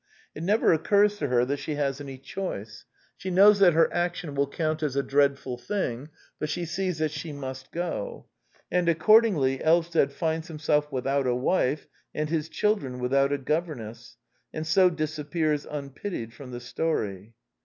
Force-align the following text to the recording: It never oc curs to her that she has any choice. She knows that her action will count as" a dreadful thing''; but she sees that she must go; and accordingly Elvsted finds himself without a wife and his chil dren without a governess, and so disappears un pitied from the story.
It 0.33 0.41
never 0.41 0.73
oc 0.73 0.83
curs 0.83 1.17
to 1.19 1.27
her 1.27 1.45
that 1.45 1.57
she 1.59 1.75
has 1.75 2.01
any 2.01 2.17
choice. 2.17 2.85
She 3.17 3.29
knows 3.29 3.59
that 3.59 3.73
her 3.73 3.87
action 3.93 4.33
will 4.33 4.47
count 4.47 4.81
as" 4.81 4.95
a 4.95 5.03
dreadful 5.03 5.59
thing''; 5.59 6.09
but 6.39 6.49
she 6.49 6.65
sees 6.65 6.97
that 6.97 7.11
she 7.11 7.31
must 7.31 7.71
go; 7.71 8.25
and 8.71 8.89
accordingly 8.89 9.59
Elvsted 9.63 10.11
finds 10.11 10.47
himself 10.47 10.91
without 10.91 11.27
a 11.27 11.35
wife 11.35 11.85
and 12.15 12.31
his 12.31 12.49
chil 12.49 12.77
dren 12.77 12.97
without 12.97 13.31
a 13.31 13.37
governess, 13.37 14.17
and 14.51 14.65
so 14.65 14.89
disappears 14.89 15.67
un 15.67 15.91
pitied 15.91 16.33
from 16.33 16.49
the 16.49 16.61
story. 16.61 17.35